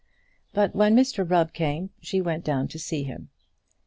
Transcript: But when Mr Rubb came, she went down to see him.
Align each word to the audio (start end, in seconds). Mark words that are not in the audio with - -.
But 0.51 0.73
when 0.75 0.95
Mr 0.95 1.29
Rubb 1.29 1.53
came, 1.53 1.91
she 2.01 2.21
went 2.21 2.43
down 2.43 2.67
to 2.69 2.79
see 2.79 3.03
him. 3.03 3.29